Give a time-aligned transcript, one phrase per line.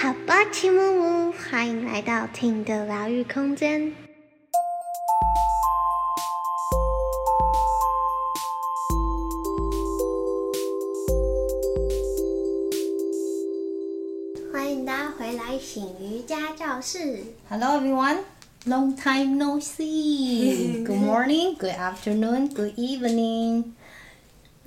[0.00, 3.92] 好吧，齐木木，欢迎来到听的疗愈空间。
[14.52, 17.24] 欢迎大家回来醒瑜伽教室。
[17.48, 18.18] Hello everyone,
[18.66, 20.84] long time no see.
[20.84, 23.72] Good morning, good afternoon, good evening.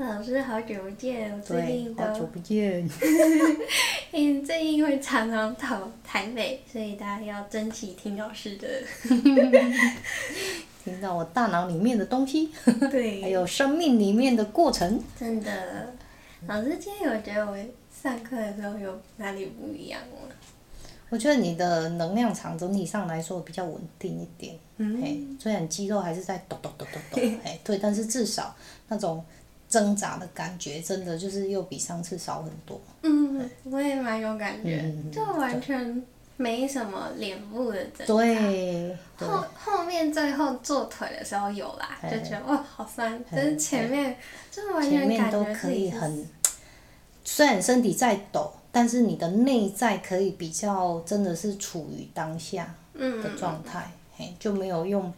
[0.02, 2.80] 老师，好久不见，我最近都好久不见。
[4.12, 8.68] 因 为最近因为常常跑台北，所以大家要珍惜听老师的，
[10.84, 12.50] 听到我大脑里面的东西，
[12.90, 15.00] 对，还有生命里面的过程。
[15.16, 15.94] 真的，
[16.48, 17.56] 老师今天有觉得我
[17.92, 20.34] 上课的时候有哪里不一样吗？
[21.10, 28.56] 我觉得你的能量场整体上来说比较稳定一点，嗯，虽然肌肉还是在抖抖抖抖抖，哎，对，但是至少
[28.88, 29.24] 那种。
[29.72, 32.80] 挣扎的感觉真的就是又比上次少很多。
[33.04, 36.04] 嗯，我也蛮有感觉，嗯、就完全
[36.36, 38.14] 没什么脸部的挣扎。
[38.14, 38.98] 对。
[39.18, 44.18] 后后面最后做腿的时候有啦，就觉得哇好酸，但是前面
[44.52, 46.28] 就完全感觉都可以很，
[47.24, 55.14] 虽然身体在抖，但是你的内在可以比较真的是处于当下的状态，嘿、嗯，就没有用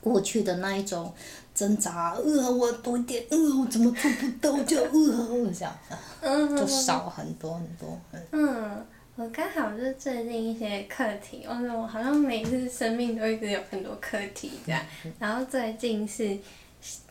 [0.00, 1.12] 过去的那一种。
[1.54, 4.62] 挣扎，呃，我多一点，呃，我怎么做不到？
[4.64, 7.98] 就呃，我这样，就少很多很多。
[8.30, 8.84] 嗯，
[9.16, 14.82] 我刚好就是最近一些课题，我我好像每次生命都一直有很多课题这样，
[15.18, 16.38] 然后最近是。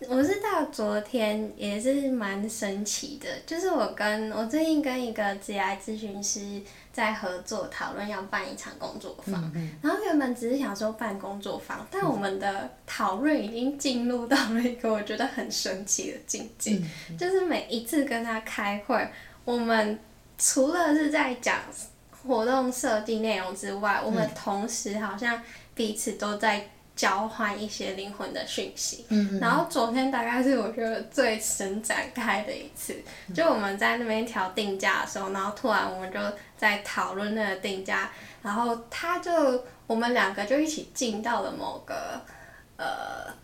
[0.09, 16.79] 我是到昨天也是蛮神奇的，就是我跟我最近跟一个职业咨询师在合作讨论要办一场工作坊，然后原本只是想说办工作坊，但我们的讨论已经进入到了一个我觉得很神奇的境界，
[17.17, 19.09] 就是每一次跟他开会，
[19.45, 19.99] 我们
[20.37, 21.59] 除了是在讲
[22.23, 25.41] 活动设计内容之外，我们同时好像
[25.73, 26.69] 彼此都在。
[27.01, 32.95] 交换一些灵魂的讯息，嗯，然后昨天大概是我觉得最神展开的一次，
[33.33, 36.19] 就我们在那边调定价的时候，然后突然我们就
[36.55, 38.11] 在讨论那个定价，
[38.43, 39.31] 然后他就
[39.87, 42.21] 我们两个就一起进到了某个
[42.77, 43.40] 呃。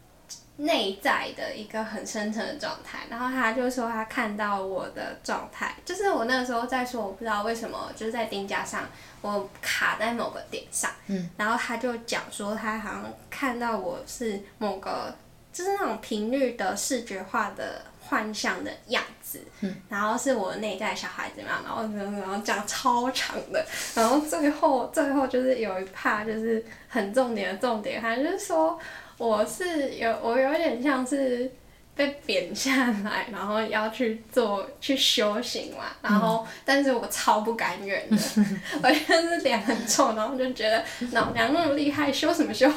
[0.57, 8.83] 内在的一个很深层的状态，然后他就说他看到我的状态，就是我那个时候在说我不知道为什么就是在钉架上
[9.21, 15.15] 我卡在某个点上，嗯，然后他就讲说他好像看到我是某个
[15.53, 21.83] 就是那种频率的视觉化的幻象的样子，嗯，然后是我内在小孩子嘛，然后
[22.19, 28.79] 然后讲超长的，然后最后最后就是有一 part 就是很重点的重点，他就是说。
[29.19, 31.51] 我是有，我有点像是
[31.97, 32.71] 被贬下
[33.03, 38.17] 来，然后要去做去修行嘛，然后，嗯、但是我超不甘愿的，
[38.81, 42.67] 我就是脸很臭，然后就觉得老娘那么厉害，修什么修？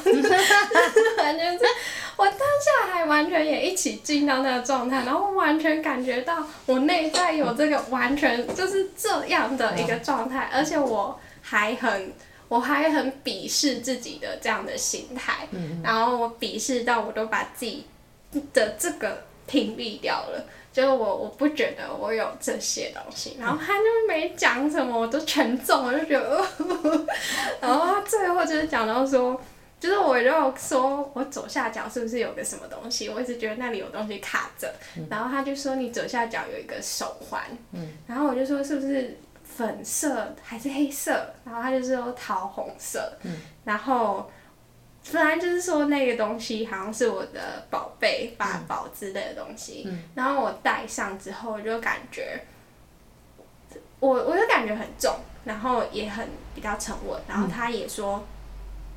[1.19, 1.65] 完全是，
[2.17, 12.13] 我当下还完全也一起进到那个状态，然后完全感觉到我内在有这个完全就是这样的一个状态，而且我还很。
[12.51, 17.87] 我还很鄙视自己的这样的心态，嗯、然后我鄙视到我都把自己
[18.53, 26.45] 的这个屏蔽掉了，就是我我不觉得我有这些东西，然后他就没讲什么，我都全中，我就觉得，
[27.61, 29.41] 然后他最后就是讲到说，
[29.79, 37.43] 就是我就说我左下角是不是有个什么东西，我一直觉得那里有东西卡着，嗯、然后他就说你左下角有一个手环，
[37.73, 39.19] 嗯、然后我就说是不是？
[39.43, 41.13] 粉色还是黑色，
[41.45, 44.31] 然后他就说桃红色，嗯、然后
[45.13, 52.41] 本来就是说那个东西好像是我的宝贝、法宝之类的东西，嗯、然后我戴上之后我就感觉，
[53.99, 58.25] 我我就感觉很重，然后也很比较沉稳，然后他也说，嗯、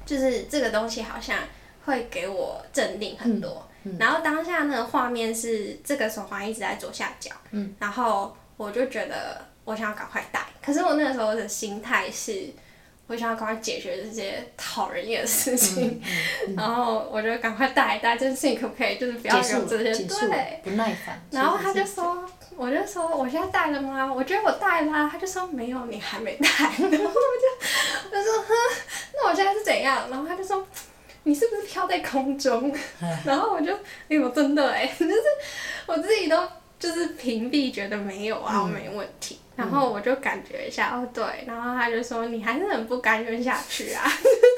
[0.05, 1.37] 就是这个东西好像
[1.85, 3.67] 会给我镇定很多，
[3.99, 9.53] 然后当下那个画面是这个手环一直在左下角，嗯、然后我就觉得。
[9.65, 12.51] 我想要赶快戴，可是我那个时候的心态是，
[13.13, 16.01] 我想要赶快解决这些讨人厌的事情，嗯
[16.47, 21.21] 嗯嗯、 然后我就赶快带一带，这件事情可不可以就是不要有这些对不耐烦。
[21.29, 22.27] 然后他就说，
[22.57, 24.11] 我就说我现在带了吗？
[24.11, 26.47] 我觉得我戴了，他就说没有，你还没带。
[26.57, 28.53] 然后我就我就说哼，
[29.13, 30.09] 那我现在是怎样？
[30.09, 30.65] 然后他就说，
[31.21, 32.75] 你是不是飘在空中？
[33.23, 35.21] 然后我就哎呦真的哎，就是
[35.85, 36.41] 我自己都。
[36.79, 39.39] 就是屏蔽，觉得没有啊，我没问题。
[39.55, 44.03] 然后我就感觉一下，嗯、哦对，然后他就说你还是很不甘愿下去啊，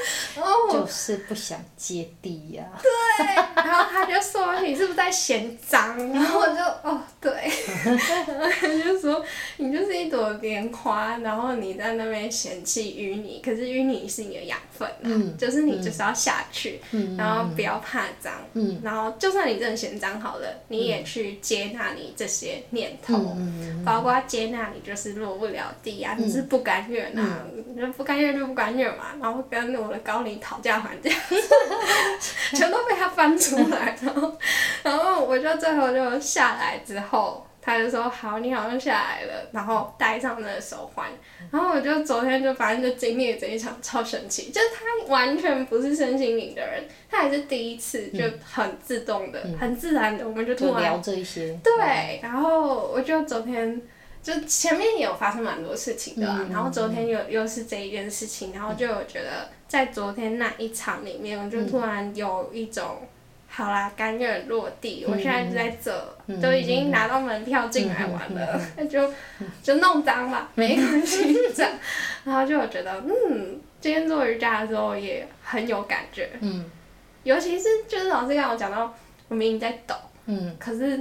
[0.72, 2.80] 就是不想接地呀、啊。
[2.82, 3.26] 对，
[3.64, 5.98] 然后他就说你是不是在嫌脏？
[6.14, 7.32] 然后我就哦对，
[7.84, 9.22] 然后他就说
[9.58, 24.85] 你就是一朵莲花，然后你在那边嫌弃淤泥，可是淤泥是你的养分、啊，嗯、就是你就是要下去，嗯、然后不要怕脏，嗯、然后就算你真的嫌脏好了，你也去接纳你这些念头，嗯、包括接纳你。
[24.86, 31.10] 就是落不了地啊，你是不甘愿啊，你就不甘愿就不甘愿嘛，然后跟我的高龄讨价还价，
[32.54, 34.38] 全都被他翻出来，然后，
[34.84, 41.08] 然后我就最后就下来之后，他就说好，你好像下来了，然后戴上那个手环，
[41.52, 53.82] 然后我就昨天就反正就经历了这一场超神奇，就是他完全不是身心灵的人，他也是第一次就很自动的、嗯、很自然的，我们就突然聊这一些，对，然后我就昨天。
[54.26, 63.08] 就前面也有发生蛮多事情的，嗯、然后昨天又又是这一件事情，嗯、然后就觉得在昨天那一场里面，我就突然有一种，嗯、
[63.48, 69.14] 好啦，甘愿落地，嗯、我现在就在这，嗯、都已经拿到门票进来玩了，那、嗯、就
[69.62, 71.72] 就弄脏了，没关系，这样，
[72.24, 76.66] 然后就我觉得，嗯，今天做瑜伽的时候也很有感觉，嗯，
[77.22, 78.92] 尤其是就是老师刚刚我讲到，
[79.28, 79.94] 我明明在抖，
[80.26, 81.00] 嗯，可是。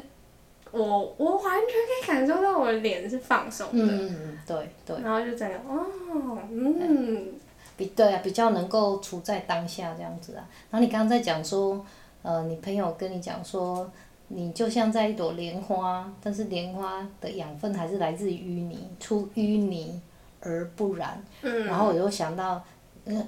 [0.75, 7.29] 我我完全可以感受到我的脸是放松的，嗯，对对，然后就这样，哦，嗯，
[7.77, 10.43] 比对啊，比较能够处在当下这样子啊。
[10.71, 11.87] 然后你刚刚在讲说，
[12.23, 13.89] 呃，你朋友跟你讲说，
[14.29, 20.03] 你就像在一朵莲花，但是莲花的养分还是来自于淤泥，出淤泥
[20.41, 21.23] 而不染。
[21.43, 21.67] 嗯。
[21.67, 22.61] 然后我就想到，
[23.05, 23.25] 嗯，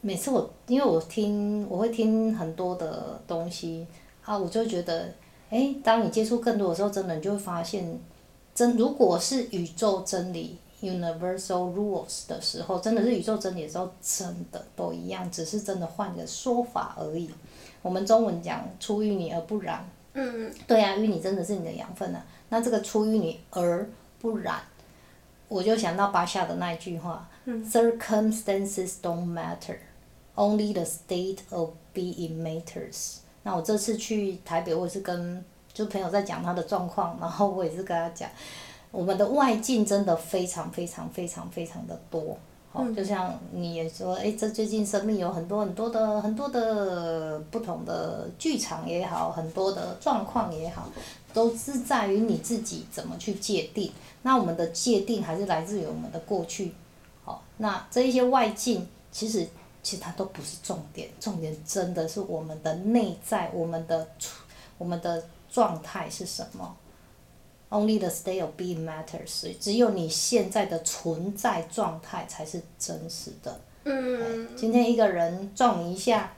[0.00, 3.86] 每次我因为我听我会听很多的东西
[4.24, 5.14] 啊，我就觉得。
[5.50, 7.98] 哎，当你接触更多的时候，真的你就会发现，
[8.54, 17.30] 真如果是宇宙真理 （universal rules） 的时候，真的是宇宙真理的时候，真的都一样，只是真的换个说法而已。
[17.80, 22.22] 我们中文讲“出淤泥而不染”，嗯，对啊，淤泥真的是你的养分啊。
[22.50, 23.88] 那这个“出淤泥而
[24.20, 24.60] 不染”，
[25.48, 29.78] 我就想到巴夏的那一句话，嗯：“Circumstances don't matter,
[30.34, 35.42] only the state of being matters。”那我这次去台北，我也是跟
[35.72, 38.28] 就朋友在讲他的状况，然后我也是跟他讲，
[38.90, 42.36] 我们的外境真的非常非常非常非常的多，
[42.72, 50.90] 好，就像你也说，哎，这最近生命有很多很多的很多的不同的剧场也好，很多的状况也好，
[51.32, 53.92] 都是在于你自己怎么去界定。
[54.22, 56.74] 那我们的界定还是来自于我们的过去，
[57.24, 59.48] 好，那这一些外境其实。
[59.88, 64.06] 其实它都不是重点，重点真的是我们的内在，我们的
[64.76, 66.76] 我们的状态是什么
[67.70, 69.56] ？Only the state of being matters。
[69.58, 73.58] 只有你现在的存在状态才是真实的。
[73.84, 74.54] 嗯。
[74.54, 76.34] 今天一个人撞你一下，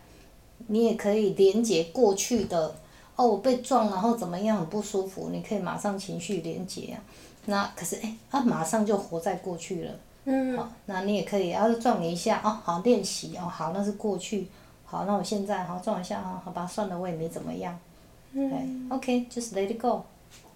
[0.69, 2.77] 你也可以连接过去的，
[3.17, 7.03] 哦，我被撞然后怎么样很不舒服，你可以马上情绪连接啊。
[7.47, 9.93] 那可是哎，他马上就活在过去了。
[10.25, 14.47] 嗯，好，那你也可以，然后撞你一下，哦，好练习，哦，好，那是过去，
[14.85, 17.79] 好，那我现在，好撞一下，啊，好吧，算了，我也没怎么样，
[18.33, 20.03] 嗯，OK，just let it go，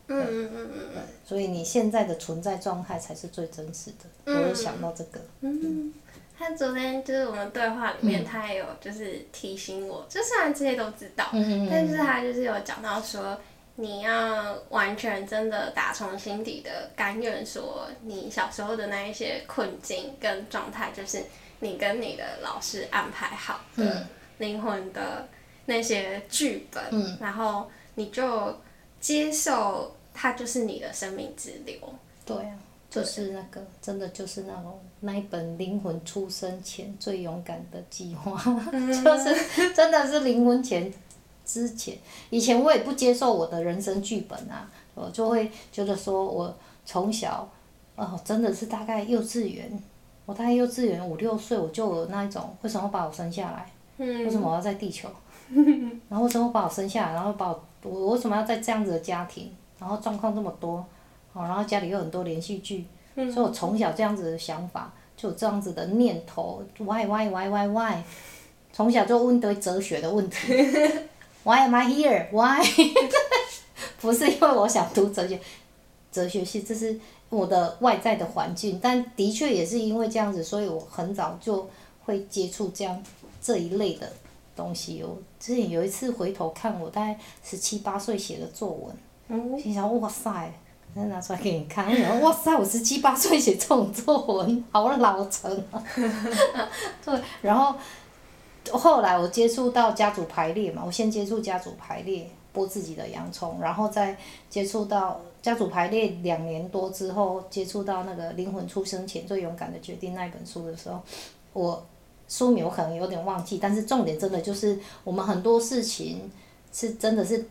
[0.08, 5.20] 嗯嗯嗯嗯，所以你现在的存在状态才是最真实的，我有想到这个。
[5.40, 5.94] 嗯，
[6.38, 11.66] 他昨天就是我们对话里面，他也有就是提醒我，就虽然这些都知道，嗯。
[11.70, 13.38] 但是他就是有讲到说。
[13.76, 21.24] 你要完全真的打从心底的甘愿说，你小时候的那一些困境跟状态，就是
[21.58, 24.06] 你跟你的老师安排好的
[24.38, 25.26] 灵魂的
[25.66, 28.56] 那些剧本，嗯、然后你就
[29.00, 31.76] 接受它就是你的生命之流。
[32.24, 32.56] 对啊，
[32.88, 38.40] 就是那个真的就是那种那一本灵魂出生前最勇敢的计划，
[38.72, 40.92] 嗯、 就是真的是灵魂前。
[41.44, 41.96] 之前，
[42.30, 47.48] 以前我也不接受我的人生剧本啊，我就会觉得说，我从小，
[47.96, 49.82] 哦，真的是大概幼稚园，
[50.26, 53.70] 我大概幼稚园五六岁我就有那一种，为什么把我生下来？
[53.98, 55.08] 为什么我要在地球？
[56.08, 57.12] 然后为什么把我生下来？
[57.12, 59.52] 然后把我，我为什么要在这样子的家庭？
[59.78, 60.84] 然后状况这么多，
[61.32, 68.02] 哦，然后家里又很多连续剧，所以我从小这样子的想法，就有这样子的念头，why why why why why，
[68.72, 70.54] 从小就问对哲学的问题。
[71.44, 72.26] Why am I here?
[72.32, 72.64] Why？
[74.00, 75.38] 不是因为我想读哲学，
[76.10, 76.98] 哲学系，这是
[77.28, 81.68] 我的外在的环境，但的确也是因为这样子，所以我很早就
[82.04, 83.02] 会接触这样
[83.42, 84.10] 这一类的
[84.56, 85.02] 东西。
[85.02, 88.78] 我之前有一次回头看我大概十七八岁写的作
[89.28, 90.52] 文，心想哇塞，
[90.94, 95.82] 再拿出来给你看，我想哇塞，我十七八岁写这种作文，好老成啊！
[97.04, 97.74] 对，然后
[98.72, 104.16] 后来我接触到家族排列嘛，我先接触家族排列，播自己的洋葱，然后再
[104.48, 111.00] 接触到家族排列两年多之后，接触到那个灵魂出生前最勇敢的决定那一本书的时候，
[111.52, 111.86] 我
[112.28, 116.30] 书名我可能有点忘记，但是重点真的就是我们很多事情
[116.72, 117.46] 是真的是。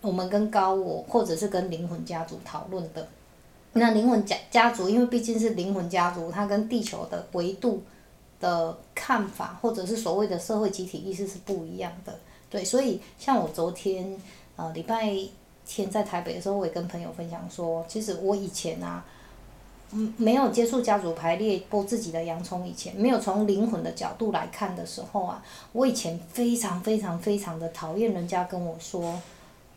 [0.00, 3.06] 我们跟高我，或者是跟灵魂家族讨论的，
[3.74, 7.80] 那灵魂家家族，因为毕竟是灵魂家族，它跟地球的维度
[8.42, 12.18] 的看法，或者是所谓的社会集体意识是不一样的。
[12.50, 14.14] 对，所以像我昨天
[14.56, 15.16] 呃礼拜
[15.64, 19.02] 天在台北的时候，我也跟朋友分享说，其实我以前啊，
[19.92, 29.18] 嗯，没有接触家族排列剥自己的洋葱以前，没有从灵魂的角度来看的时候啊，我以前非常非常非常的讨厌人家跟我说。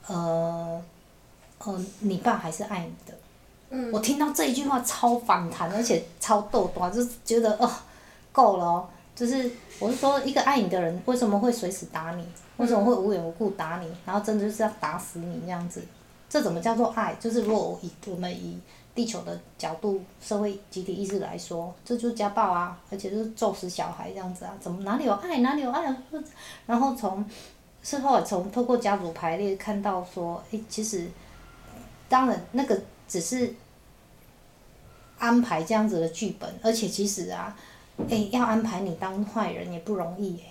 [0.08, 0.80] 呃，
[1.58, 3.18] 呃，你爸还是爱你的。
[3.72, 3.92] 嗯。
[3.92, 7.68] 我听到这一句话超反弹，而且超逗短，就是觉得哦，
[8.36, 8.90] 够了哦。
[9.16, 9.50] 就是
[9.80, 12.28] 我是说，一个爱你的人为什么会随时打你？
[12.58, 13.90] 为什么会无缘无故打你？
[14.06, 15.82] 然后真的就是要打死你这样子？
[16.30, 17.16] 这怎么叫做爱？
[17.20, 18.60] 就是如果我以我们以
[18.94, 24.54] 地球的角度、社会集体意识来说，这就是家暴啊，而且就是揍死小孩这样子啊？
[24.60, 25.38] 怎么哪里有爱？
[25.40, 25.96] 哪里有爱？
[26.66, 27.26] 然后从。
[27.84, 31.08] 事后从透过家族排列看到说，诶，其实，
[32.10, 33.54] 当然那个只是
[35.20, 37.56] 安排这样子的剧本，而且其实啊，
[38.10, 40.44] 诶，要安排你当坏人也不容易诶。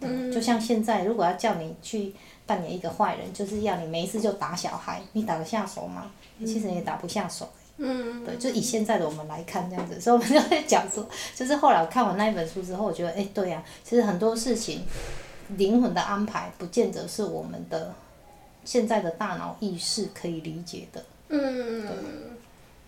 [0.00, 0.30] 嗯。
[0.32, 2.14] 就像现在，如果要叫你去
[2.46, 6.10] 扮演一个坏人，就是要你没事就打小孩，你打得下手吗？
[6.40, 7.48] 其实也打不下手。
[7.78, 8.24] 嗯。
[8.24, 14.82] 对，就以现在的我们来看这样子，所以我们就会讲说，就是后来我看完那一本书之后，我觉得，诶，对呀，其实很多事情。
[15.58, 17.94] 灵魂的安排不见得是我们的
[18.64, 21.04] 现在的大脑意识可以理解的。
[21.28, 21.94] 嗯，对。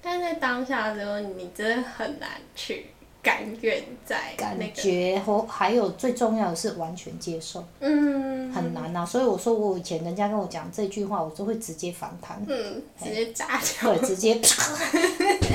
[0.00, 2.86] 但在当下的时候，你真的很难去
[3.24, 7.64] 甘愿在、那个、感觉和还有最重要的是完全接受。
[7.80, 8.52] 嗯。
[8.52, 12.40] 很难呐、啊，所以我说我以前人家跟我讲这句话，我就会直接反弹。
[12.46, 12.80] 嗯。
[13.02, 13.92] 直接炸掉。
[13.96, 14.34] 对，直接。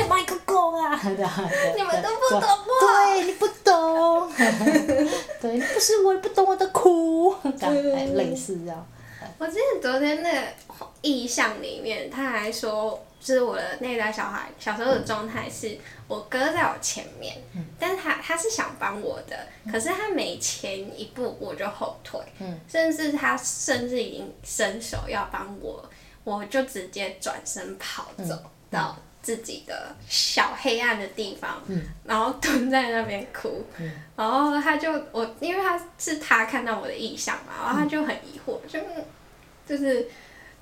[0.09, 0.99] 麦克狗啊！
[1.05, 2.49] 你们都不懂
[2.81, 4.29] 对，你不懂。
[5.39, 7.33] 对，你不是我，也不懂我的苦。
[7.43, 8.85] 这样，哎，类似这样。
[9.37, 10.41] 我记得昨天那个
[11.01, 25.83] 意象里面，他还说，就是我的那代小孩小时候的状态是，我哥在我前面，嗯、但是他他是想帮我的，嗯、可是他每前一步我就后退，嗯、甚至他甚至已经伸手要帮我，
[26.23, 28.97] 我就直接转身跑走到。
[29.21, 38.79] 自己的小黑暗的地方，嗯、然后蹲在那边哭，嗯、然后他就我，因为他是他看到我的意向嘛，然后他就很疑惑，就
[39.67, 40.07] 就是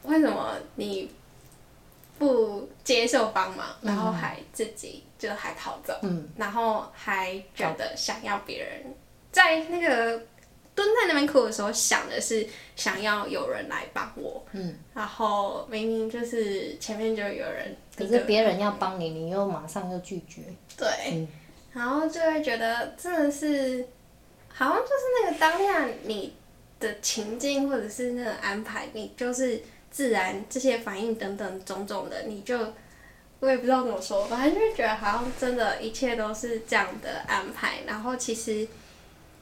[0.02, 1.14] 为什么你
[2.18, 8.94] 不接受帮忙，然后还自己就还逃走，嗯、然后还觉得想要别人
[9.32, 10.22] 在那个。
[10.78, 20.44] 蹲在那边哭的时候，想的是想要有人来帮我，嗯，然后明明就是前面就有人，可是别人要帮你，你又马上又拒绝，
[20.78, 21.28] 对，嗯、
[21.74, 23.88] 然后就会觉得真的是，
[24.50, 24.94] 好像就是
[25.24, 26.36] 那个当下你
[26.80, 29.60] 的情境或者是那个安排，你就是
[29.98, 32.60] 自然这些反应等等种种的，你就
[33.40, 38.68] 我也不知道怎么说，反正就是觉得好像真的一切都是这样的安排，然后其实。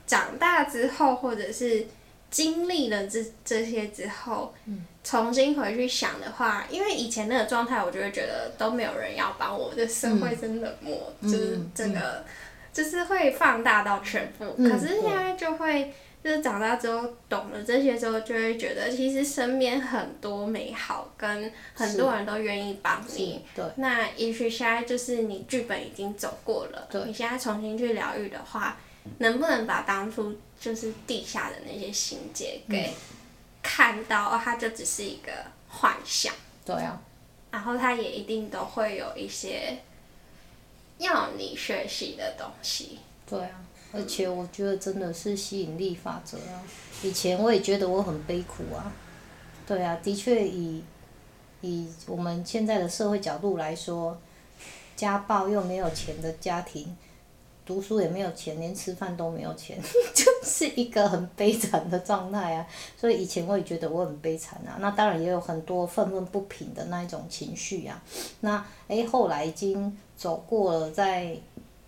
[0.08, 1.84] 长大之后，或者是
[2.30, 12.26] 经历了这这些之后，嗯、重新回去想的话，因为以前那个状态，我就会觉得都没有人要帮我，这社会真冷漠，嗯、就是这个，嗯、
[12.72, 14.46] 就是会放大到全部。
[14.60, 15.92] 嗯、可是现在就会，
[16.25, 23.46] 就是长大之后懂了这些之后，就会觉得其实身边很多美好，跟很多人都愿意帮你。
[23.53, 23.63] 对。
[23.75, 28.75] 那也许现在就是你剧本已经走过了，对你现在重新去疗愈的话。
[29.20, 32.91] 能不能把当初就是地下的那些情节给
[33.62, 34.32] 看到？
[34.32, 35.32] 嗯、它就只是一个
[35.70, 36.34] 幻想。
[36.65, 37.00] 对啊。
[37.51, 39.77] 然后它也一定都会有一些
[40.98, 42.98] 要你学习的东西。
[43.29, 43.63] 对啊，
[43.96, 46.62] 而且我觉得真的是吸引力法则啊！
[47.02, 48.92] 以前我也觉得我很悲苦啊。
[49.66, 50.84] 对啊，的确以
[51.62, 54.18] 以我们现在的社会角度来说，
[54.96, 56.96] 家暴又没有钱的家庭。
[57.66, 59.82] 读书也没有钱，连吃饭都没有钱，
[60.14, 62.68] 就是一个很悲惨的状态啊！
[62.96, 64.78] 所以以前我也觉得我很悲惨啊。
[64.80, 68.00] 那当然也有很多愤愤不平的那一种情绪啊。
[68.42, 71.36] 那诶，后来已经走过了，在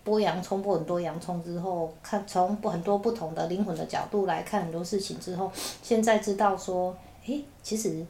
[0.08, 6.96] 剥洋葱，剥很多洋葱之后，看从很多不同的灵魂的角度来看很多事情之后，现在知道说，
[7.26, 8.06] 诶，其实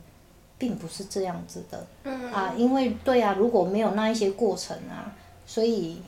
[0.57, 1.87] 并不是这样子的。
[2.05, 2.33] 嗯。
[2.33, 5.12] 啊，因为对啊，如果没有那一些过程啊，
[5.45, 6.00] 所以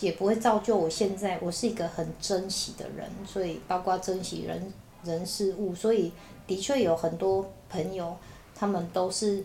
[0.00, 4.72] 也不会造就我现在，我是一个很珍惜的人，所以包括珍惜人
[5.02, 6.12] 人事物，所以
[6.46, 8.14] 的确有很多朋友，
[8.54, 9.42] 他们都是，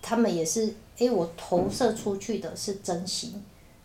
[0.00, 3.34] 他们也是，诶，我投射出去的是珍惜，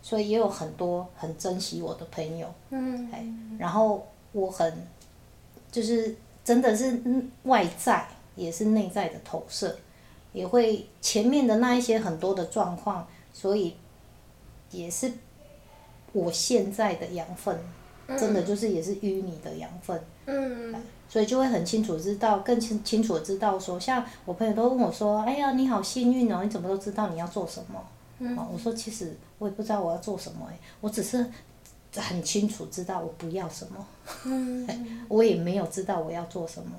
[0.04, 2.46] 所以也有很多很珍惜我的朋友。
[2.68, 3.08] 嗯。
[3.10, 3.24] 哎，
[3.58, 4.86] 然后我很，
[5.72, 7.00] 就是真的是
[7.44, 8.06] 外在
[8.36, 9.74] 也是内在的投射，
[10.34, 13.74] 也会前面的那一些很多的状况，所以
[14.70, 15.10] 也是
[16.12, 17.58] 我现在的养分，
[18.08, 19.98] 真的就是也是淤泥的养分。
[20.26, 20.74] 嗯。
[21.08, 27.82] 所以就会很清楚知道，更清清楚知道说，像我朋友都问我说：“哎呀，你好幸运哦，你怎么都知道你要做什么？”
[28.18, 28.36] 嗯。
[28.52, 31.24] 我说其实我也不知道我要做什么哎，我只是
[31.96, 33.86] 很清楚知道我不要什么。
[34.24, 34.66] 嗯。
[35.08, 36.70] 我也没有知道我要做什么，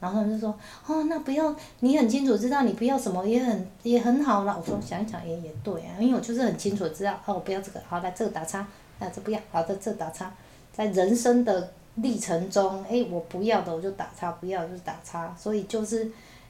[0.00, 8.60] 然后他们就说：“哦，那不要，你很清楚知道你不要什么，也很也很好了。”我说想一想也也对啊，因为我就是很清楚知道，哦，我不要这个，好来这个打叉，
[8.98, 10.32] 啊这不要，好的这打叉，
[10.72, 11.72] 在人生的。
[11.98, 16.04] 历程中，哎、欸，我不要的我就打叉，不要就是打叉，所以就是，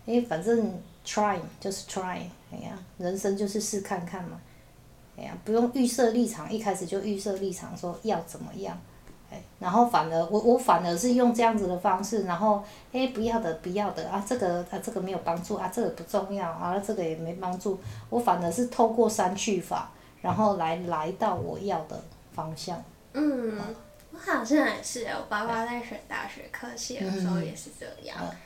[0.06, 0.72] 哎、欸，反正
[1.04, 2.20] try 就是 try，
[2.50, 4.40] 哎呀，人生就是试看看嘛，
[5.16, 8.78] 哎呀，不用预设立场，一开始就预设立场说要怎么样，
[9.30, 17.78] 哎，然后反而我我反而是用这样子的方式，然后，哎、欸，不要的不要的啊，这个啊这个没有帮助啊，这个不重要啊，这个也没帮助，
[18.10, 19.90] 我反而是透过删去法，
[20.22, 22.82] 然后来来到我要的方向。
[23.12, 23.58] 嗯。
[24.16, 28.16] 我好像也是，我爸爸在选大学科系的时候也是这样。
[28.20, 28.36] 嗯嗯、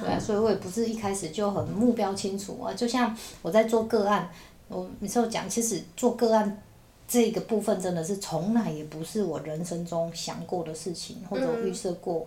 [0.00, 2.72] 对啊，所以我也不是一开始就很目标清楚啊。
[2.72, 4.30] 就像我在做个案，
[4.68, 6.62] 我那时候讲，其实做个案
[7.06, 12.26] 这个部分真的是从来也不是我人生中想过的事情，或者我预设过，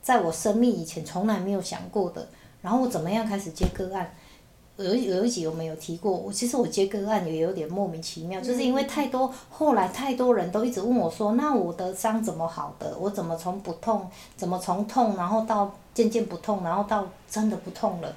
[0.00, 2.28] 在我生命以前从来没有想过的。
[2.60, 4.12] 然后我怎么样开始接个案？
[4.84, 12.96] 有有一集我们有提过，我其实我接个案也有点莫名其妙，就是因为太多，后来太多人都一直问我说，那我的伤怎么好的？
[12.96, 18.14] 我怎么从不痛，怎么从痛，然后到渐渐不痛，然后到真的不痛了？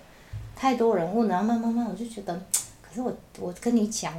[0.55, 2.39] 太多人问，然后慢慢慢，我就觉得，
[2.79, 4.13] 可是我我跟你讲，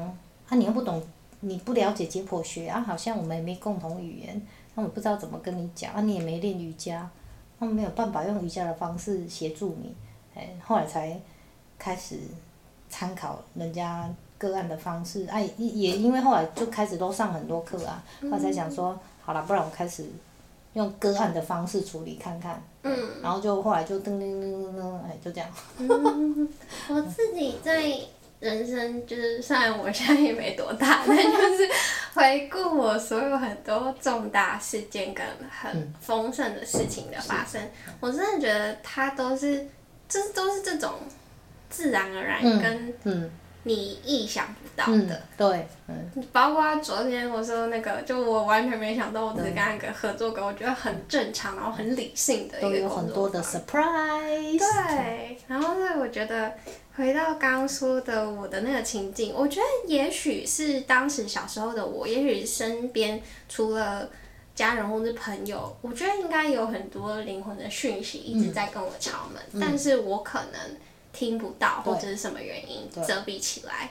[0.48, 1.00] 啊，你又不懂，
[1.38, 4.42] 你不了解解剖学啊，好像我们也没共同语言，
[4.74, 7.08] 那我不知道怎么跟你讲啊，你也没练瑜伽，
[7.60, 9.94] 那没有办法用瑜伽的方式协助你，
[10.34, 11.20] 哎，后来才。
[11.82, 12.14] 开始
[12.88, 20.06] 参考人家个案的方式，哎，也因为后来就开始都上很多课啊，后来才想说，好了，不然我开始
[20.74, 25.50] 用个案的方式处理看看，嗯，然后就后来就噔噔噔噔噔，哎，就这样。
[25.78, 26.48] 嗯，
[26.88, 27.82] 我自己在
[28.38, 31.68] 人生就是，虽然我现在也没多大，但就是
[32.14, 39.66] 回顾我所有很多重大事件跟很丰盛的事情的发生，嗯，我真的觉得它都是，
[40.08, 40.92] 就是都是这种。
[41.72, 43.30] 自然而然跟
[43.64, 52.70] 你意想不到的，对，嗯，包括昨天我说那个，就我完全没想到，我只是跟一个合作过，我觉得很正常，然后很理性的一个工作。
[52.70, 54.58] 都有很多的 surprise。
[54.58, 56.52] 对，然后所以我觉得
[56.96, 64.10] 回到刚刚说的我的那个情境，我觉得也许是当时小时候的我，也许身边除了
[64.56, 70.76] 家人或是朋友，我觉得应该有很多灵魂的讯息一直在跟我敲门，嗯、但是我可能。
[71.12, 73.90] 听不到或者是什么原因遮蔽起来，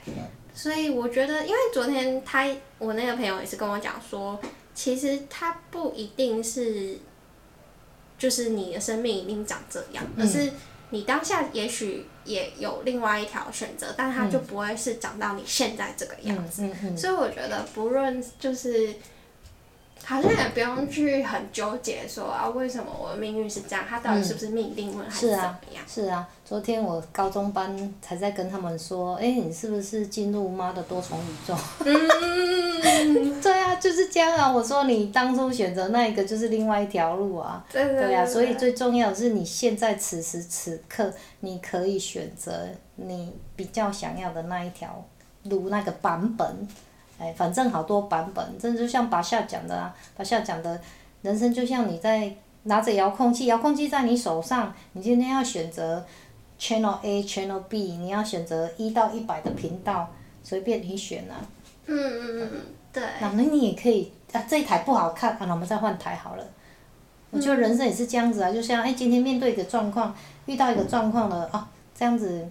[0.53, 4.39] 所以我觉得，因为昨天他我那个朋友也是跟我讲说，
[4.73, 6.97] 其实他不一定是，
[8.17, 10.51] 就是你的生命一定长这样，而是
[10.89, 16.67] 你当下也许也有另外一条选择，但他就不会是长到你现在这个样子。
[16.97, 18.93] 所以我觉得不论就是。
[20.11, 23.85] 好像也不用去很纠结说啊，为什么我的命运是这样？
[23.87, 25.83] 他到底是不是命定论还是怎么样？
[25.87, 26.27] 是啊，是啊。
[26.43, 31.55] 昨天我高中班才在跟他们说，哎、欸，你是不是进入妈的多重宇宙？
[31.85, 34.51] 嗯， 对啊，就是这样啊。
[34.51, 37.65] 我说你当初选择那一个就是另外一条路啊。
[37.71, 38.07] 对对对。
[38.07, 45.01] 对啊，所以最重要的是你现在此时此刻，你可以选择你比较想要的那一条
[45.43, 46.67] 路那个版本。
[47.21, 50.81] 哎，反正好多版本，真的就像巴夏讲的啊，巴夏讲的，
[51.21, 56.03] 人生就像你在拿着遥控器，遥控器在你手上，你今天要选择
[56.59, 60.09] channel A channel B，你要选择一到一百的频道，
[60.43, 61.37] 随便你选啊。
[61.85, 63.03] 嗯嗯嗯嗯，对。
[63.19, 66.43] 那那你也可以啊，这一台不好看，啊，那我们再换台好了。
[67.29, 70.15] 我觉得人生也是这样子啊，就像哎，今天面对一个状况，
[70.47, 72.47] 遇到一个状况了啊，这样子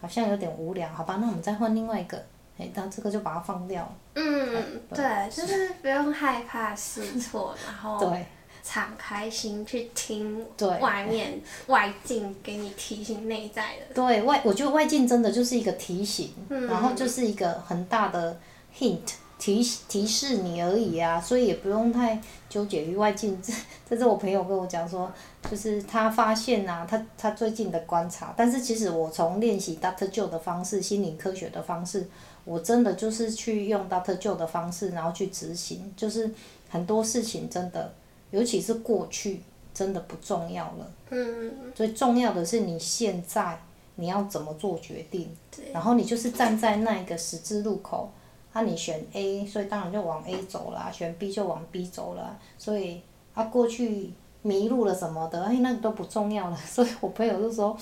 [0.00, 2.22] 好像有点无聊，好吧，那我们再换另外一个。
[2.58, 3.92] 哎，那这个就把它放掉。
[4.14, 7.98] 嗯，对，就是不用害怕试错，然后。
[7.98, 8.26] 对，
[8.62, 13.94] 敞开心去听对外面外境给你提醒内在的。
[13.94, 18.38] 对外，我觉得外境真的就是一个提醒，嗯、然后就是一个很大的
[18.78, 19.00] hint
[19.36, 23.42] 提提示你而已啊，所以也不用太纠结于外境。
[23.42, 23.52] 这
[23.90, 25.10] 这是我朋友跟我讲说，
[25.50, 32.08] 就是他发现啊，他他最近的观察，但是其实我从练习 Doctor Joe 的方式，心灵科学的方式，
[32.44, 34.18] 我真的就是去用 Dr.
[34.18, 36.30] Joe 的方式，然后去执行，就是
[36.68, 37.92] 很多事情真的。
[38.30, 39.42] 尤其是过去，
[39.74, 40.90] 真的不重要了。
[41.10, 41.52] 嗯。
[41.74, 43.60] 最重要的是你现在
[43.96, 45.28] 你要怎么做决定。
[45.72, 48.10] 然后你就是站在那一个十字路口，
[48.54, 52.38] 啊，你选 A，所以当然就往 A 走了；选 B 就往 B 走了。
[52.56, 53.02] 所以
[53.34, 56.56] 啊，过去迷路了什么的，哎，那个都不重要了。
[56.66, 57.76] 所以我朋友就说，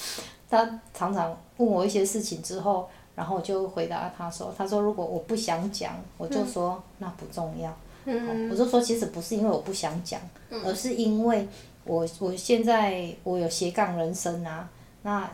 [0.51, 7.75] 他常常问我一些事情之后，然后我就回答他说：“他说如果我不想讲，我就说那不重要。”
[8.51, 10.19] 我就说，其实不是因为我不想讲，
[10.65, 11.47] 而是因为
[11.85, 14.69] 我我现在我有斜杠人生啊，
[15.03, 15.31] 那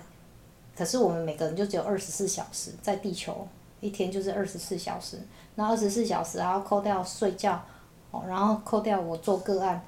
[0.76, 3.46] 可是我们每个人就只有二十四小时在地球，
[3.80, 5.18] 一天就是二十四小时，
[5.54, 7.62] 那二十四小时然后扣掉睡觉，
[8.10, 9.80] 哦，然后扣掉我做个案，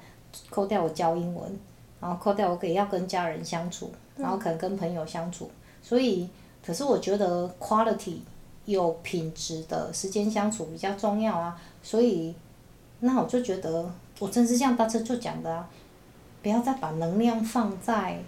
[0.49, 1.59] 扣掉我教英文，
[1.99, 5.51] 然后扣掉我给要跟家人相处，然后可能跟朋友相处，
[5.83, 6.29] 所以
[6.65, 8.17] 可是我觉得 quality
[8.65, 12.35] 有品质的时间相处比较重要啊，所以。
[13.01, 15.69] 那我就觉得，我真是像大车就讲的啊，
[16.43, 18.19] 不要再把能量放在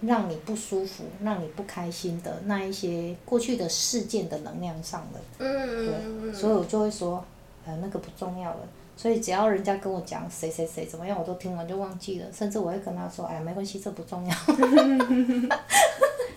[0.00, 5.20] 让你不舒服、让你不开心的那一些过去的事件的能量上了。
[5.36, 7.22] 对，所以我就会说，
[7.66, 8.60] 呃，那个不重要了。
[8.96, 14.34] 所以只要人家跟我讲谁谁谁怎么样，我都听完就忘记了，甚至我会跟他说，哎呀，没关系，这不重要。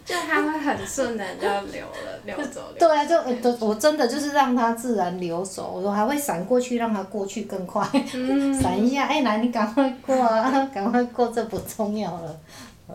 [0.07, 2.61] 就它会很顺的就流了，流走。
[2.79, 7.85] 对啊，就我我真的就是让它自然流走，我还会闪过去，让它过去更快。
[8.13, 8.53] 嗯。
[8.57, 12.39] 闪一下，哎，来，你赶快过啊， 赶快过，这不重要了。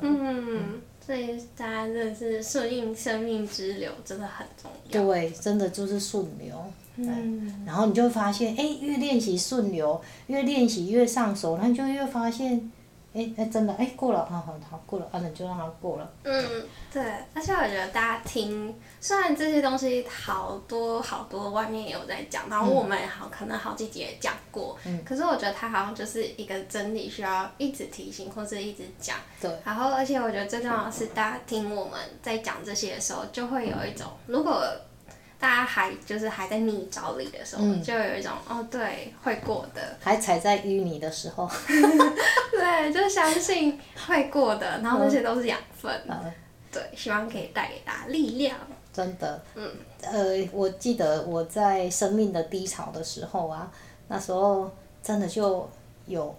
[0.00, 5.04] 嗯，所以大家真的是顺应生命之流，真的很重要。
[5.04, 6.56] 对，真的就是顺流。
[6.96, 7.62] 嗯。
[7.66, 12.72] 然后你就会发现，哎，越练习顺流，越练习越上手，然后你就越发现。
[13.14, 16.10] 哎哎，真的哎，过了，好好好，过了，啊，那就让它过了。
[16.24, 17.02] 嗯，对，
[17.34, 29.16] 而且我觉得大家听，虽然这些东西好多好多外面也有在讲，然后我们也好可能好几集也讲过，嗯，可是我觉得它好像就是一个真理，需要一直提醒或者一直讲。
[29.40, 29.50] 对。
[29.64, 34.62] 然后，而且我觉得最重要的是，大家听我们在讲这些的时候，就会有一种如果。
[35.42, 39.82] 大家还就是还在泥沼里的时候，嗯、就有一种哦，对，会过的。
[40.00, 41.50] 还踩在淤泥的时候。
[42.52, 43.76] 对，就相信
[44.06, 45.92] 会过的，然后那些都是养分。
[46.06, 46.32] 嗯、
[46.70, 48.56] 对，希望可以带给大家力量。
[48.92, 49.42] 真的。
[49.56, 49.68] 嗯。
[50.00, 53.68] 呃，我记得我在生命的低潮的时候啊，
[54.06, 54.70] 那时候
[55.02, 55.68] 真的就
[56.06, 56.32] 有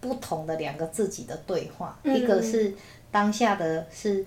[0.00, 2.74] 不同的两个自己的对话，嗯、一个是
[3.12, 4.26] 当下的是。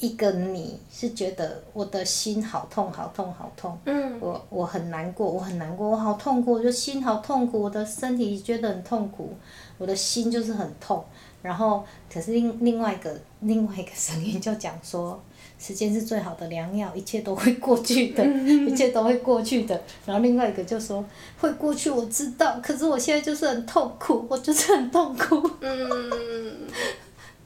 [0.00, 9.34] 一个你是觉得我的心好痛好痛好痛，嗯、我我很难过我很难过我好痛苦，我就心好痛苦，我的身体觉得很痛苦，
[9.76, 11.04] 我的心就是很痛。
[11.42, 15.18] 然后可是另另外一个另外一个声音就讲说，
[15.58, 19.78] 时间是最好的良药，一切都会过去的，一切都会过去的。
[20.06, 21.04] 然后另外一个就说
[21.38, 25.50] 会过去，我知道，可是我现在就是很痛苦，我就是很痛苦。
[25.60, 26.66] 嗯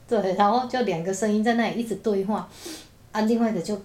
[0.07, 2.47] 对，然后就两个声音在那里一直对话，
[3.11, 3.75] 啊，另外一个就，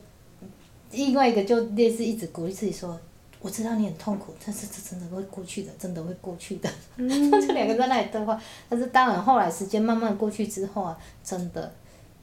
[0.91, 3.01] 另外一个就类似一直鼓励自己说，
[3.41, 6.69] 我知道你很痛苦，但是这真的会过去的，真的会过去的。
[6.97, 7.09] 嗯。
[7.41, 11.73] 就两个在那里对话，但是当然后来时间慢慢过去之后啊，真的，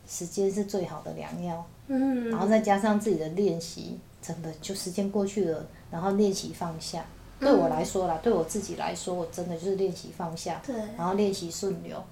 [0.08, 1.66] 时间是最好的良药。
[1.88, 2.30] 嗯。
[2.30, 7.04] 然后再加上自己的练习，真的就时间过去了，然后练习放下。
[7.40, 10.62] 对我来说啦，嗯、对我自己来说，我真的就是练习放下。
[10.64, 10.76] 对。
[10.96, 12.04] 然后练习顺流，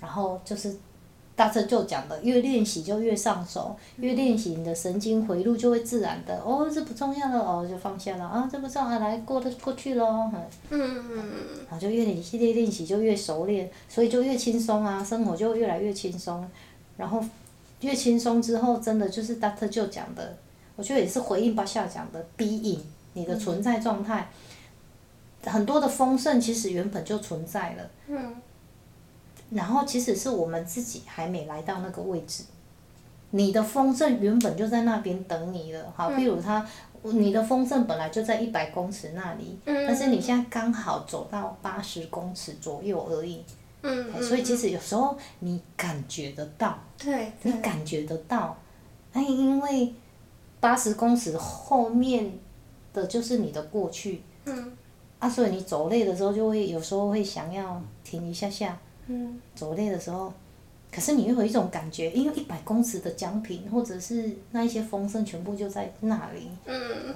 [0.00, 0.76] 然后就是。
[1.36, 10.30] 大车就讲的，越练习就越上手，越练习你的神经回路就会自然的，哦，这不重要了，哦，就放下了，啊，这不重要，来过的过去喽，
[10.70, 11.22] 嗯，嗯嗯
[11.68, 16.48] 然后就越练习，越练习就越熟练，所以就越轻松啊，生活就越来越轻松，
[16.96, 17.20] 然后
[17.80, 20.36] 越轻松之后，真的就是大车就讲的，
[20.76, 22.78] 我觉得也是回应巴夏讲的，being
[23.14, 24.30] 你的存在状态，
[25.42, 27.90] 嗯、很多的丰盛其实原本就存在了。
[28.06, 28.36] 嗯。
[29.54, 32.42] 然后，其实是我们自己还没来到那个位置，
[33.30, 35.92] 你的丰盛原本就在那边等你了。
[35.94, 36.66] 好，比如他，
[37.02, 43.44] 你的丰盛本来就在一百公尺那里，但是你现在刚好走到八十公尺左右而已。
[43.82, 44.20] 嗯。
[44.20, 48.56] 所以其实有时候你感觉得到，对，你感觉得到，
[49.12, 49.94] 哎，因为
[50.58, 52.32] 八十公尺后面
[52.92, 54.22] 的就是你的过去。
[54.46, 54.72] 嗯。
[55.20, 58.76] 啊，所以你走累的时候，就会有时候会想要停一下下。
[59.06, 59.40] 嗯。
[59.54, 60.32] 走累的时候，
[60.92, 66.50] 可是你又有一种感觉，因为一百公尺的奖品或者是那一些风声全部就在那里。
[66.66, 67.14] 嗯。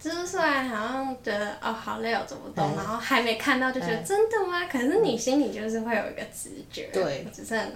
[0.00, 4.66] 就是虽然好像觉得哦好累哦走不动，然后还没看到就觉得真的吗？
[4.66, 6.88] 可是你心里就是会有一个直觉。
[6.92, 7.26] 对。
[7.32, 7.72] 只是很，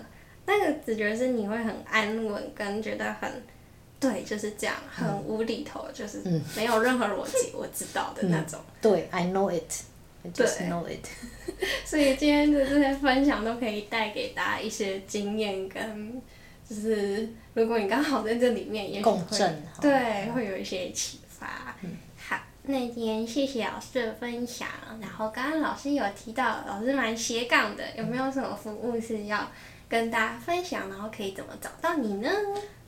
[0.46, 3.30] 那个直觉是你会很安稳，跟觉得很。
[3.98, 6.20] 对，就是这样，很无厘头，嗯、就是
[6.56, 8.58] 没有任何逻辑，我知道的那种。
[8.58, 9.84] 嗯、对，I know it，I
[10.32, 11.06] just know it。
[11.84, 16.20] 所以今天的这些分享都可以带给大家一些经验，跟
[16.68, 21.74] 就是如果你刚好在这里面也，也共振，对，会有一些启发。
[21.82, 24.68] 嗯、好，那今天谢谢老师的分享。
[25.00, 29.46] 然后刚刚老师有提到，老师蛮斜杠的，有没有什么服务是要
[29.88, 30.88] 跟大家分享？
[30.88, 32.30] 然后可以怎么找到你呢？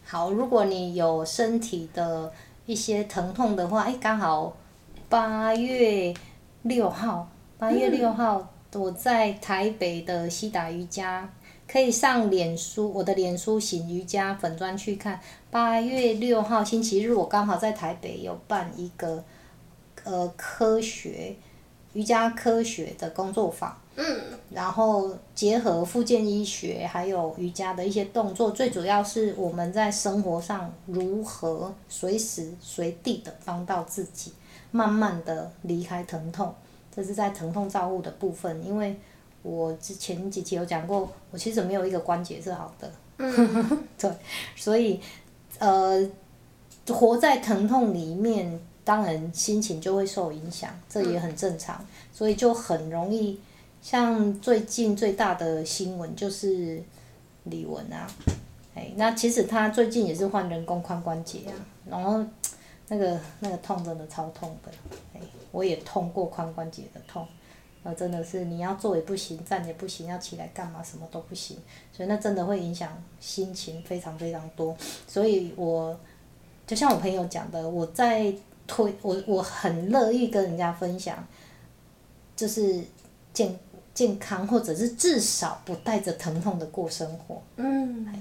[0.06, 2.32] 好，如果你有身体的
[2.64, 4.56] 一些疼痛的话，哎，刚好
[5.08, 6.14] 八月
[6.64, 11.28] 六号，八月六号我在台北的西达瑜伽，
[11.68, 15.20] 可以上脸书，我的脸书醒瑜伽粉砖去看。
[15.50, 19.22] 八月六号星期日，我刚好在台北有办一个
[20.04, 21.36] 呃科学
[21.92, 23.78] 瑜伽科学的工作坊。
[23.96, 24.04] 嗯，
[24.50, 34.32] 然后结合复健医学还有瑜伽的一些动作，最主要是我们在生活上如何随时随地的帮到自己，
[34.74, 36.52] 慢慢的离开疼痛，
[36.92, 38.66] 这是在疼痛照护的部分。
[38.66, 38.98] 因为
[39.42, 44.10] 我之前几期有讲过，我其实没有一个关节是好的，嗯、 对，
[44.56, 45.00] 所以
[45.60, 46.04] 呃，
[46.88, 53.38] 活在疼痛里面，当然心情就会受影响，这也很正常，所以就很容易。
[53.80, 56.82] 像最近最大的新闻就是
[57.44, 58.10] 李玟啊，
[58.74, 61.54] 哎，那其实他最近也是换人工髋关节啊，
[61.88, 62.24] 然后
[62.88, 64.70] 那个那个痛真的超痛的，
[65.14, 65.20] 哎，
[65.52, 67.26] 我也痛过髋关节的痛，
[67.82, 71.56] 呃，真的是你要坐也不行，站也不行，要起来干嘛什么都不行，
[71.92, 75.98] 所以那真的会影响心情非常非常多，所以我
[76.66, 78.34] 就像我朋友讲的，我在
[78.66, 81.26] 推我我很乐意跟人家分享，
[82.36, 82.82] 就是
[83.32, 83.58] 健。
[83.94, 87.40] 健康，或者是至少不带着疼痛的过生活。
[87.54, 88.12] 嗯。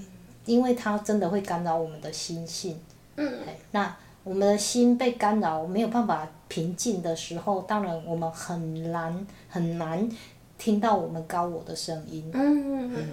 [0.46, 2.80] 因为它真的会干扰我们的心性。
[3.16, 3.40] 嗯。
[3.72, 10.10] 那我们的心被干扰，没有办法平静的时候，当然我们很难很难
[10.58, 12.30] 听到我们高我的声音。
[12.34, 12.94] 嗯。
[12.96, 13.08] 嗯。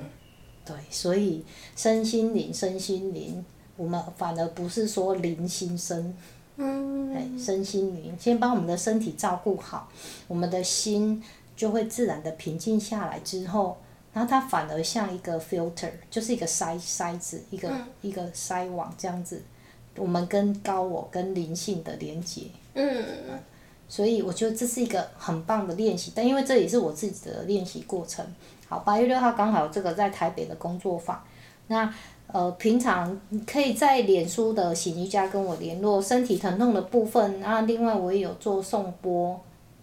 [0.64, 1.44] 对，所以
[1.75, 3.44] 身心灵，身心灵，
[3.77, 6.16] 我们反而不是说灵心身。
[6.57, 7.38] 嗯。
[7.38, 9.88] 身心灵，先把我们的身体照顾好，
[10.29, 11.23] 我们的心。
[11.57, 13.77] 就会自然的平静下来之后，
[14.14, 19.42] 然后它反而像一个 filter，就是一个筛筛子，一个、嗯、一个筛网这样子。
[19.96, 22.42] 我们跟高我跟灵性的连接。
[22.74, 22.94] 嗯。
[23.88, 28.24] 所以我觉得这是一个很棒的练习，但因为这也是我自己的练习过程。
[28.68, 31.20] 好，八月六号刚好这个在台北的工作坊，
[31.66, 31.92] 那
[32.29, 39.40] 呃平常可以在脸书的醒瑜伽跟我联络身体疼痛的部分，然后另外我也有做颂钵。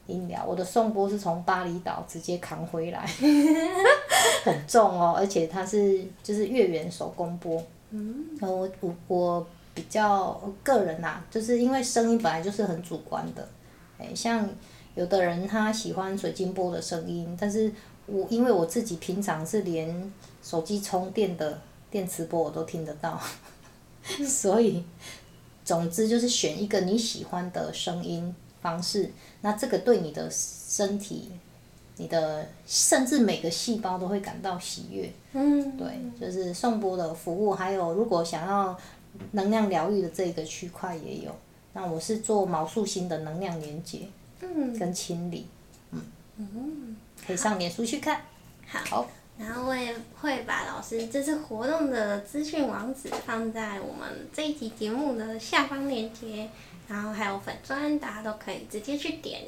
[0.08, 3.06] 音疗，我的颂钵是从巴厘岛直接扛回来，
[4.46, 7.62] 很重哦，而且它是就是月圆手工钵。
[7.90, 8.26] 嗯。
[8.40, 13.48] 然后我我我比较个人呐、啊，就是因为声音本来就是很主观的，
[14.00, 14.50] 哎，像
[14.96, 17.72] 有的人他喜欢水晶波的声音，但是
[18.08, 20.12] 我因为我自己平常是连
[20.42, 21.62] 手机充电的
[21.92, 23.22] 电磁波我都听得到，
[24.28, 24.84] 所以
[25.64, 28.34] 总之就是选一个你喜欢的声音。
[28.60, 29.10] 方式，
[29.42, 31.32] 那这个对你的身体，
[31.98, 35.14] 你的甚至每个细胞都会感到喜悦。
[35.34, 35.88] 嗯，对，
[36.20, 38.78] 就是颂钵的服务，还有如果想要
[39.32, 41.36] 能量疗愈的这个区块也有。
[41.74, 44.08] 那我是做毛素心的能量连接，
[44.42, 45.48] 嗯，跟清理，
[45.92, 46.02] 嗯，
[46.38, 48.22] 嗯，可以上脸书去看。
[48.68, 48.80] 好。
[48.86, 56.50] 好然后我也会把老师这次活动的资讯网址放在我们这一集节目的下方链接，
[56.88, 59.44] 然后还有粉砖，大家都可以直接去点。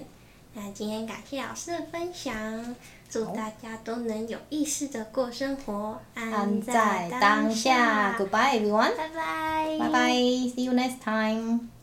[0.53, 2.75] 那今天感谢老师的分享，
[3.09, 8.15] 祝大家都能有意识的过生活，安在当下。
[8.17, 11.78] Goodbye everyone，拜拜，拜拜，See you next time。